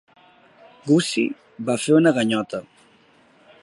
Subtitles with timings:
[0.87, 1.35] Gussie
[1.69, 2.67] va fer una ganyota.